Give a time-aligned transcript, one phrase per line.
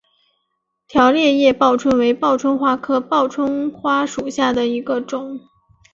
[0.87, 5.39] 条裂叶报春为报春花科报春花属下的一个种。